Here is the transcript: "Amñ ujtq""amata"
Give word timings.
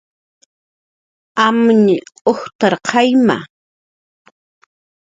"Amñ 1.45 1.85
ujtq""amata" 2.31 3.37